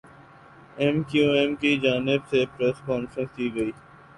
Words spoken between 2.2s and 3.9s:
سے press conference کی گئی